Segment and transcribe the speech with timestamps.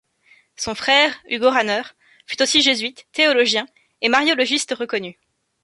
[0.55, 1.83] Son frère Hugo Rahner
[2.25, 3.67] fut aussi jésuite, théologien
[4.01, 5.19] et mariologiste reconnu.